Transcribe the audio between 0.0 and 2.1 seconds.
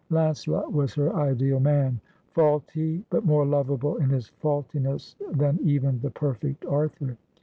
Launcelot was her ideal man—